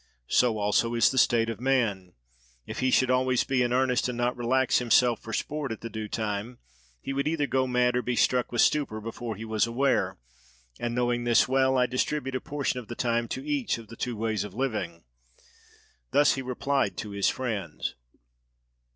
So 0.29 0.57
also 0.57 0.95
is 0.95 1.11
the 1.11 1.19
state 1.19 1.47
of 1.47 1.61
man: 1.61 2.13
if 2.65 2.79
he 2.79 2.89
should 2.89 3.11
always 3.11 3.43
be 3.43 3.61
in 3.61 3.71
earnest 3.71 4.09
and 4.09 4.17
not 4.17 4.35
relax 4.35 4.79
himself 4.79 5.21
for 5.21 5.31
sport 5.31 5.71
at 5.71 5.81
the 5.81 5.91
due 5.91 6.07
time, 6.07 6.57
he 6.99 7.13
would 7.13 7.27
either 7.27 7.45
go 7.45 7.67
mad 7.67 7.95
or 7.95 8.01
be 8.01 8.15
struck 8.15 8.51
with 8.51 8.61
stupor 8.63 8.99
before 8.99 9.35
he 9.35 9.45
was 9.45 9.67
aware; 9.67 10.17
and 10.79 10.95
knowing 10.95 11.23
this 11.23 11.47
well, 11.47 11.77
I 11.77 11.85
distribute 11.85 12.33
a 12.33 12.41
portion 12.41 12.79
of 12.79 12.87
the 12.87 12.95
time 12.95 13.27
to 13.27 13.45
each 13.47 13.77
of 13.77 13.89
the 13.89 13.95
two 13.95 14.17
ways 14.17 14.43
of 14.43 14.55
living." 14.55 15.03
Thus 16.09 16.33
he 16.33 16.41
replied 16.41 16.97
to 16.97 17.11
his 17.11 17.29
friends. 17.29 17.93